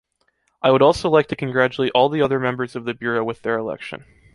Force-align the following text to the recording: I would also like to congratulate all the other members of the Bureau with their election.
I 0.63 0.71
would 0.71 0.81
also 0.81 1.11
like 1.11 1.27
to 1.27 1.35
congratulate 1.35 1.91
all 1.93 2.09
the 2.09 2.23
other 2.23 2.39
members 2.39 2.75
of 2.75 2.85
the 2.85 2.95
Bureau 2.95 3.23
with 3.23 3.43
their 3.43 3.59
election. 3.59 4.03